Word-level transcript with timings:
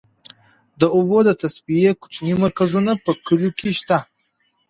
د 0.79 0.81
اوبو 0.95 1.17
د 1.27 1.29
تصفیې 1.41 1.91
کوچني 2.01 2.33
مرکزونه 2.43 2.91
په 3.03 3.11
کليو 3.25 3.51
کې 3.59 3.69
شته. 3.79 3.97